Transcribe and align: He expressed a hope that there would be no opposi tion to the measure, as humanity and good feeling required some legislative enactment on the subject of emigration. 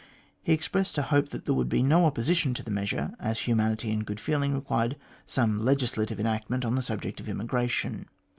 He 0.41 0.51
expressed 0.51 0.97
a 0.97 1.03
hope 1.03 1.29
that 1.29 1.45
there 1.45 1.53
would 1.53 1.69
be 1.69 1.83
no 1.83 2.09
opposi 2.09 2.35
tion 2.35 2.55
to 2.55 2.63
the 2.63 2.71
measure, 2.71 3.13
as 3.19 3.41
humanity 3.41 3.91
and 3.91 4.03
good 4.03 4.19
feeling 4.19 4.55
required 4.55 4.95
some 5.27 5.63
legislative 5.63 6.19
enactment 6.19 6.65
on 6.65 6.73
the 6.73 6.81
subject 6.81 7.19
of 7.19 7.29
emigration. 7.29 8.07